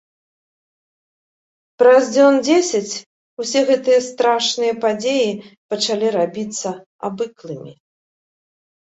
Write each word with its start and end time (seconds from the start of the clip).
Праз 1.81 2.03
дзён 2.13 2.37
дзесяць 2.47 2.95
усе 3.43 3.59
гэтыя 3.69 3.99
страшныя 4.07 4.73
падзеі 4.87 5.29
пачалі 5.75 6.07
рабіцца 6.17 6.69
абыклымі. 7.11 7.73